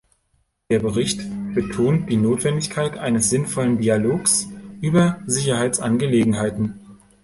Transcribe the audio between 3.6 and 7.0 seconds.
Dialogs über Sicherheitsangelegenheiten.